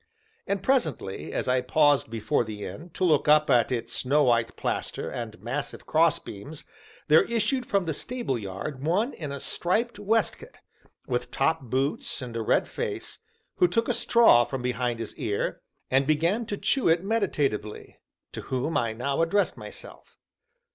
[0.47, 4.55] And presently, as I paused before the inn, to look up at its snow white
[4.57, 6.63] plaster, and massive cross beams,
[7.07, 10.57] there issued from the stable yard one in a striped waistcoat,
[11.05, 13.19] with top boots and a red face,
[13.57, 15.61] who took a straw from behind his ear,
[15.91, 17.99] and began to chew it meditatively;
[18.31, 20.17] to whom I now addressed myself.